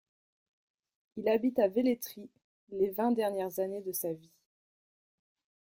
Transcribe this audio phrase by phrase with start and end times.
[1.17, 2.27] Il habite à Velletri
[2.69, 4.31] les vingt dernières années de sa vie.